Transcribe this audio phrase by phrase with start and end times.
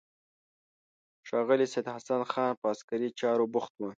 [1.27, 3.81] ښاغلی سید حسن خان په عسکري چارو بوخت و.